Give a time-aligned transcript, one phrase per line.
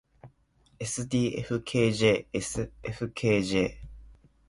[0.87, 3.67] ｓｄｆｋｊｓｆｋｊ